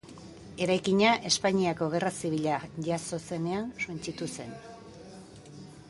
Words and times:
Eraikina 0.65 1.11
Espainiako 1.31 1.89
Gerra 1.95 2.11
Zibila 2.21 2.57
jazo 2.87 3.21
zenean 3.21 3.71
suntsitu 3.85 4.31
zen. 4.39 4.61